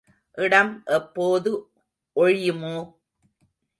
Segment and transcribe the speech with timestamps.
[0.37, 1.51] இடம் எப்போது
[2.15, 2.75] ஒழியுமோ?